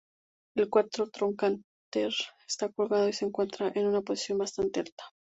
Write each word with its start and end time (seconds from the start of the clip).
El 0.55 0.67
cuarto 0.67 1.11
trocánter 1.11 2.11
está 2.47 2.69
colgando 2.75 3.09
y 3.09 3.13
se 3.13 3.25
encuentra 3.25 3.71
en 3.75 3.85
una 3.85 4.01
posición 4.01 4.39
bastante 4.39 4.79
alta. 4.79 5.03